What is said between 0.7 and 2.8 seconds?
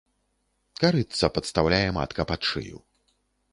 Карытца падстаўляе матка пад шыю.